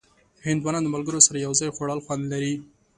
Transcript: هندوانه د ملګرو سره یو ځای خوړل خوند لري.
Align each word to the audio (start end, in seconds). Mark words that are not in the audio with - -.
هندوانه 0.45 0.79
د 0.83 0.87
ملګرو 0.95 1.25
سره 1.27 1.37
یو 1.45 1.53
ځای 1.59 1.69
خوړل 1.75 1.99
خوند 2.05 2.23
لري. 2.33 2.53